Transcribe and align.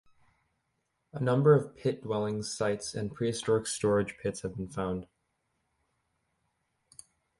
A 1.13 1.19
number 1.19 1.53
of 1.53 1.75
pit 1.75 2.01
dwellings 2.01 2.51
sites 2.51 2.95
and 2.95 3.13
prehistoric 3.13 3.67
storage 3.67 4.17
pits 4.17 4.41
have 4.41 4.55
been 4.55 4.67
found. 4.67 5.05